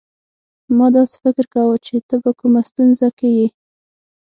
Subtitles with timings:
[0.77, 3.47] ما داسي فکر کاوه چي ته په کومه ستونزه کې يې.